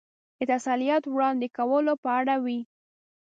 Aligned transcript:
د 0.37 0.39
تسلیت 0.51 1.03
وړاندې 1.07 1.47
کولو 1.57 1.93
په 2.03 2.09
اړه 2.19 2.35
وې. 2.43 2.59